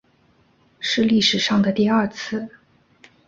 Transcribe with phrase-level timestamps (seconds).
[0.79, 2.49] 是历史上的第二次